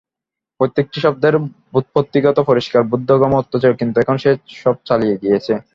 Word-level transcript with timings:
প্রত্যেকটি 0.59 0.97
শব্দের 1.01 1.35
ব্যুৎপত্তিগত 1.73 2.37
পরিষ্কার 2.41 2.81
বোধগম্য 2.91 3.35
অর্থ 3.35 3.53
ছিল, 3.55 3.71
কিন্তু 3.79 3.97
এখন 3.99 4.15
সে-সব 4.17 4.75
চলিয়া 4.85 5.15
গিয়াছে। 5.15 5.53